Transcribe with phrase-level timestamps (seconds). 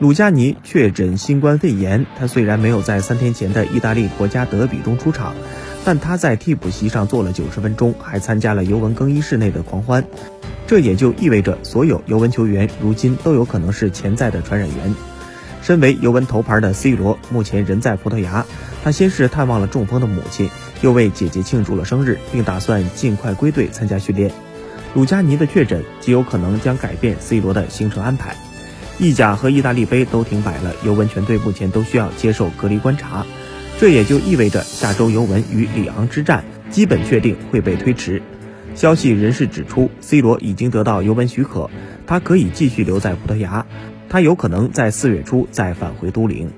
[0.00, 5.34] 鲁加尼确诊新冠肺炎，他虽然没有在三天前的意大利国家德比中出场，
[5.84, 10.02] 但他在替补席上坐了九十分钟，还参加了尤文更衣室内的狂欢。
[10.66, 14.94] 这也就意味着，所有尤文球员如今都有可能是潜在的传染源。
[15.60, 18.46] 身为尤文头牌的 C 罗，目前人在葡萄牙。
[18.82, 20.48] 他先是探望了中风的母亲，
[20.80, 24.32] 又为姐姐庆祝了生日，并打算尽快归队参加训练。
[24.94, 28.34] 鲁加尼的确诊极有可能将改变 C 罗的行程安排。
[29.00, 33.24] 意甲和意大利杯都停摆了，尤文全队目前都需要接受隔离观察。
[33.78, 38.20] 这也就意味着下周尤文与里昂之战基本确定会被推迟。
[38.74, 41.70] 消息人士指出，C 罗已经得到尤文许可，
[42.06, 43.64] 他可以继续留在葡萄牙。
[44.10, 46.50] 他有可能在四月初再返回都灵。